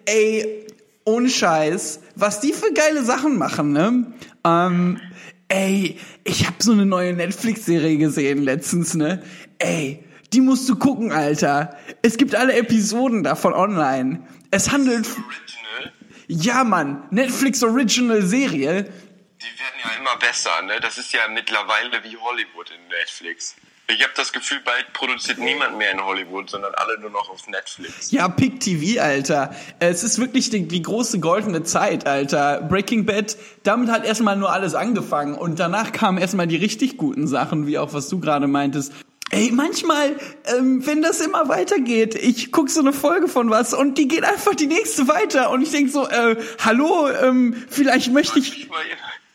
[0.05, 0.67] Ey,
[1.05, 2.01] ohne Scheiß.
[2.15, 4.13] Was die für geile Sachen machen, ne?
[4.45, 5.01] Ähm,
[5.47, 9.23] ey, ich hab so eine neue Netflix-Serie gesehen letztens, ne?
[9.57, 10.03] Ey,
[10.33, 11.75] die musst du gucken, Alter.
[12.03, 14.27] Es gibt alle Episoden davon online.
[14.51, 15.07] Es handelt...
[15.07, 15.93] Original.
[16.27, 17.03] Ja, Mann.
[17.09, 18.83] Netflix Original Serie.
[18.83, 20.79] Die werden ja immer besser, ne?
[20.79, 23.55] Das ist ja mittlerweile wie Hollywood in Netflix.
[23.87, 27.47] Ich habe das Gefühl, bald produziert niemand mehr in Hollywood, sondern alle nur noch auf
[27.47, 28.11] Netflix.
[28.11, 29.55] Ja, Pick TV, Alter.
[29.79, 32.61] Es ist wirklich die, die große goldene Zeit, Alter.
[32.61, 37.27] Breaking Bad, damit hat erstmal nur alles angefangen und danach kamen erstmal die richtig guten
[37.27, 38.91] Sachen, wie auch was du gerade meintest.
[39.29, 43.97] Ey, manchmal, ähm, wenn das immer weitergeht, ich guck so eine Folge von was und
[43.97, 48.39] die geht einfach die nächste weiter und ich denk so, äh, hallo, ähm, vielleicht möchte
[48.39, 48.69] ich,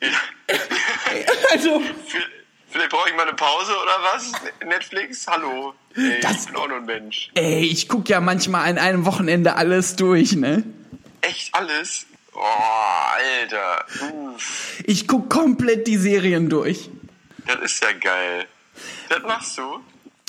[1.52, 1.82] also,
[2.70, 4.32] Vielleicht brauche ich mal eine Pause oder was?
[4.66, 5.26] Netflix?
[5.26, 5.74] Hallo.
[5.96, 7.30] Ey, Das- ich bin auch nur ein Mensch.
[7.34, 10.62] ey, ich guck ja manchmal an einem Wochenende alles durch, ne?
[11.20, 12.06] Echt alles?
[12.32, 12.38] Oh,
[13.42, 13.84] Alter.
[14.34, 16.88] Uff, Ich guck komplett die Serien durch.
[17.46, 18.46] das ist ja geil.
[19.08, 19.80] Das machst du?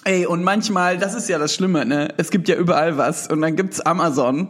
[0.03, 2.11] Ey, und manchmal, das ist ja das Schlimme, ne?
[2.17, 4.49] Es gibt ja überall was und dann gibt's Amazon.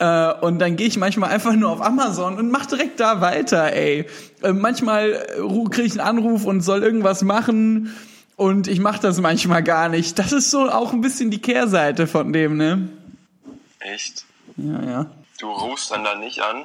[0.00, 3.72] Äh, und dann gehe ich manchmal einfach nur auf Amazon und mach direkt da weiter,
[3.72, 4.06] ey.
[4.42, 5.26] Äh, manchmal
[5.70, 7.96] kriege ich einen Anruf und soll irgendwas machen
[8.36, 10.18] und ich mache das manchmal gar nicht.
[10.18, 12.88] Das ist so auch ein bisschen die Kehrseite von dem, ne?
[13.80, 14.24] Echt?
[14.56, 15.06] Ja, ja.
[15.40, 16.64] Du rufst dann da nicht an?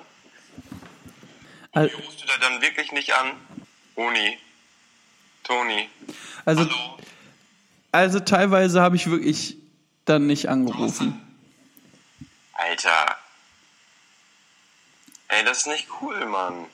[1.72, 3.32] Al- Rufst du da dann wirklich nicht an?
[3.96, 4.38] Uni.
[5.44, 5.90] Toni.
[6.46, 6.98] Also, Hallo.
[7.92, 9.58] also teilweise habe ich wirklich
[10.06, 11.20] dann nicht angerufen.
[12.54, 13.16] Alter.
[15.38, 16.68] Ey, das ist nicht cool, Mann.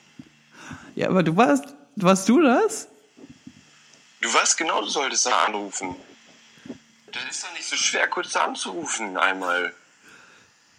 [0.96, 2.88] Ja, aber du warst, warst du das?
[4.22, 5.96] Du weißt genau, du solltest da anrufen.
[7.12, 9.74] Das ist doch nicht so schwer, kurz da anzurufen einmal.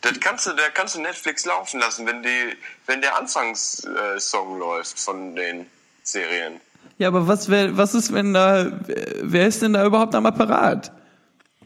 [0.03, 4.99] Das kannst du, da kannst du Netflix laufen lassen, wenn die, wenn der Anfangssong läuft
[4.99, 5.67] von den
[6.03, 6.61] Serien.
[6.99, 8.71] Ja, aber was wär, was ist, wenn da,
[9.23, 10.93] wer ist denn da überhaupt am Apparat?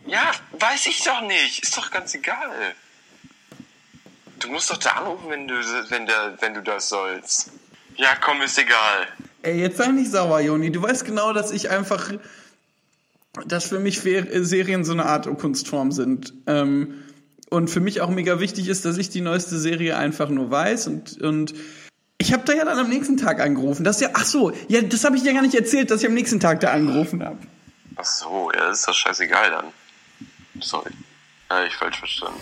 [0.07, 1.63] Ja, weiß ich doch nicht.
[1.63, 2.75] Ist doch ganz egal.
[4.45, 5.55] Du musst doch da anrufen, wenn du,
[5.89, 7.51] wenn der, wenn du das sollst.
[7.97, 9.07] Ja, komm, ist egal.
[9.43, 10.71] Ey, jetzt sei nicht sauer, Joni.
[10.71, 12.13] Du weißt genau, dass ich einfach,
[13.47, 16.35] dass für mich Fer- Serien so eine Art Kunstform sind.
[16.47, 17.03] Ähm,
[17.49, 20.89] und für mich auch mega wichtig ist, dass ich die neueste Serie einfach nur weiß
[20.89, 21.55] und, und
[22.19, 23.85] ich habe da ja dann am nächsten Tag angerufen.
[23.85, 26.15] Das ja, ach so, ja, das habe ich dir gar nicht erzählt, dass ich am
[26.15, 27.39] nächsten Tag da angerufen habe.
[27.97, 29.67] Ach so, ja, das ist doch scheißegal dann.
[30.61, 30.91] Sorry.
[31.51, 32.41] Ja, ich falsch verstanden.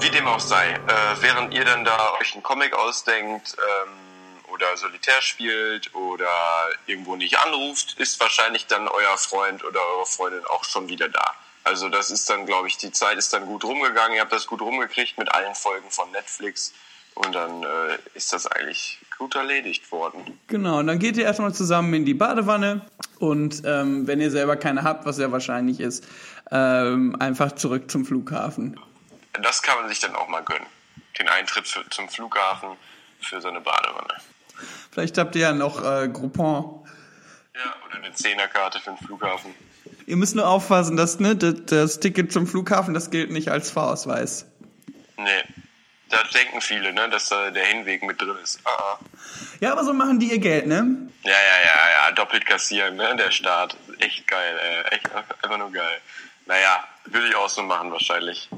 [0.00, 0.78] Wie dem auch sei, äh,
[1.20, 6.26] während ihr dann da euch einen Comic ausdenkt ähm, oder Solitär spielt oder
[6.86, 11.34] irgendwo nicht anruft, ist wahrscheinlich dann euer Freund oder eure Freundin auch schon wieder da.
[11.64, 14.14] Also das ist dann, glaube ich, die Zeit ist dann gut rumgegangen.
[14.14, 16.72] Ihr habt das gut rumgekriegt mit allen Folgen von Netflix
[17.14, 20.38] und dann äh, ist das eigentlich gut erledigt worden.
[20.46, 22.86] Genau, und dann geht ihr erstmal zusammen in die Badewanne
[23.18, 26.06] und ähm, wenn ihr selber keine habt, was ja wahrscheinlich ist,
[26.50, 28.80] ähm, einfach zurück zum Flughafen.
[29.32, 30.66] Das kann man sich dann auch mal gönnen.
[31.18, 32.76] Den Eintritt für, zum Flughafen
[33.20, 34.14] für so eine Badewanne.
[34.90, 36.86] Vielleicht habt ihr ja noch äh, Groupon.
[37.54, 39.54] Ja, oder eine Zehnerkarte für den Flughafen.
[40.06, 43.70] Ihr müsst nur aufpassen, dass ne, das, das Ticket zum Flughafen, das gilt nicht als
[43.70, 44.46] Fahrausweis.
[45.16, 45.44] Nee.
[46.08, 48.58] Da denken viele, ne, dass da der Hinweg mit drin ist.
[48.64, 48.98] Ah, ah.
[49.60, 51.08] Ja, aber so machen die ihr Geld, ne?
[51.22, 53.76] Ja, ja, ja, ja, doppelt kassieren, ne, der Start.
[53.98, 54.96] Echt geil, ey.
[54.96, 56.00] Echt einfach nur geil.
[56.46, 58.48] Naja, würde ich auch so machen wahrscheinlich.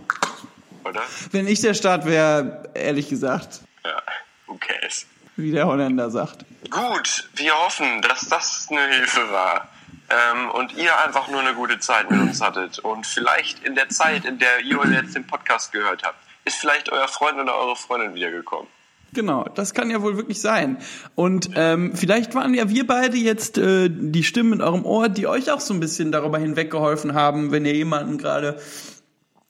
[0.84, 1.02] Oder?
[1.30, 4.02] Wenn ich der Staat wäre, ehrlich gesagt, Ja,
[4.46, 5.06] who cares?
[5.36, 6.44] wie der Holländer sagt.
[6.70, 9.68] Gut, wir hoffen, dass das eine Hilfe war.
[10.10, 12.78] Ähm, und ihr einfach nur eine gute Zeit mit uns hattet.
[12.80, 16.92] Und vielleicht in der Zeit, in der ihr jetzt den Podcast gehört habt, ist vielleicht
[16.92, 18.66] euer Freund oder eure Freundin wiedergekommen.
[19.14, 20.78] Genau, das kann ja wohl wirklich sein.
[21.14, 25.26] Und ähm, vielleicht waren ja wir beide jetzt äh, die Stimmen in eurem Ohr, die
[25.26, 28.58] euch auch so ein bisschen darüber hinweggeholfen haben, wenn ihr jemanden gerade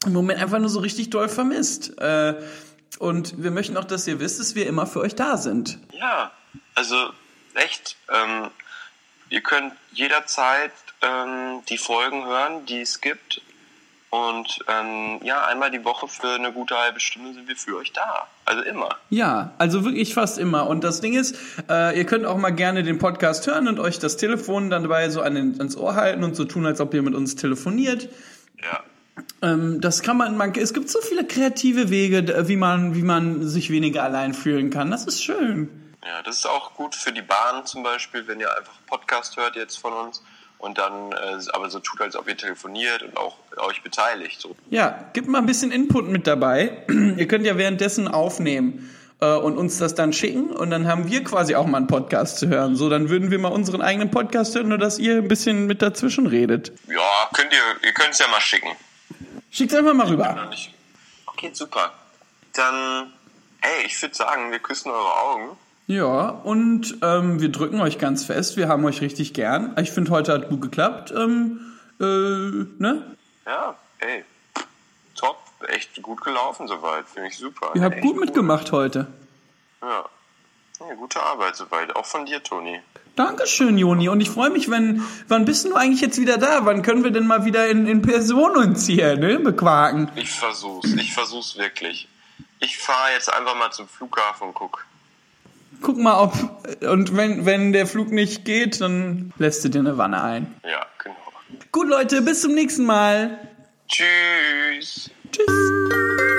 [0.06, 1.98] im Moment einfach nur so richtig doll vermisst.
[1.98, 2.34] Äh,
[2.98, 5.78] und wir möchten auch, dass ihr wisst, dass wir immer für euch da sind.
[5.92, 6.30] Ja,
[6.74, 7.10] also
[7.54, 7.96] echt.
[8.12, 8.50] Ähm,
[9.28, 13.40] ihr könnt jederzeit ähm, die Folgen hören, die es gibt.
[14.10, 17.92] Und ähm, ja, einmal die Woche für eine gute halbe Stunde sind wir für euch
[17.92, 18.28] da.
[18.44, 18.90] Also immer.
[19.08, 20.66] Ja, also wirklich fast immer.
[20.66, 21.34] Und das Ding ist,
[21.70, 25.08] äh, ihr könnt auch mal gerne den Podcast hören und euch das Telefon dann dabei
[25.08, 28.10] so an den, ans Ohr halten und so tun, als ob ihr mit uns telefoniert.
[28.62, 28.80] Ja.
[29.42, 33.46] Ähm, das kann man, man, es gibt so viele kreative Wege, wie man, wie man
[33.46, 34.90] sich weniger allein fühlen kann.
[34.90, 35.68] Das ist schön.
[36.05, 39.57] Ja, das ist auch gut für die Bahn zum Beispiel, wenn ihr einfach Podcast hört
[39.57, 40.22] jetzt von uns
[40.59, 44.40] und dann äh, aber so tut, als ob ihr telefoniert und auch euch beteiligt.
[44.40, 44.57] So.
[44.70, 46.85] Ja, gibt mal ein bisschen Input mit dabei.
[47.16, 51.24] ihr könnt ja währenddessen aufnehmen äh, und uns das dann schicken und dann haben wir
[51.24, 52.76] quasi auch mal einen Podcast zu hören.
[52.76, 55.83] So, dann würden wir mal unseren eigenen Podcast hören, nur dass ihr ein bisschen mit
[55.83, 56.72] dazwischen redet.
[56.88, 58.70] Ja, könnt ihr, ihr könnt es ja mal schicken.
[59.52, 60.50] Schickt einfach mal rüber.
[61.26, 61.92] Okay, super.
[62.54, 63.12] Dann,
[63.60, 65.56] hey, ich würde sagen, wir küssen eure Augen.
[65.86, 68.56] Ja, und ähm, wir drücken euch ganz fest.
[68.56, 69.76] Wir haben euch richtig gern.
[69.78, 71.12] Ich finde, heute hat gut geklappt.
[71.14, 71.60] Ähm,
[72.00, 73.14] äh, ne?
[73.44, 74.24] Ja, ey,
[75.14, 75.36] top,
[75.68, 77.72] echt gut gelaufen soweit, finde ich super.
[77.74, 79.06] Ihr habt Echt gut mitgemacht heute.
[79.82, 80.04] Ja.
[80.80, 82.80] ja, gute Arbeit soweit, auch von dir, Toni.
[83.16, 84.09] Dankeschön, Joni.
[84.09, 86.64] Und ich freue mich, wenn, wann bist du eigentlich jetzt wieder da?
[86.64, 90.11] Wann können wir denn mal wieder in, in Person uns hier, ne, bequaken?
[90.16, 92.09] Ich versuch's, ich versuch's wirklich.
[92.61, 94.87] Ich fahre jetzt einfach mal zum Flughafen und guck.
[95.83, 96.33] Guck mal, ob,
[96.81, 100.55] und wenn, wenn der Flug nicht geht, dann lässt du dir eine Wanne ein.
[100.62, 101.16] Ja, genau.
[101.72, 103.38] Gut, Leute, bis zum nächsten Mal.
[103.88, 105.11] Tschüss.
[105.33, 106.32] Tschüss.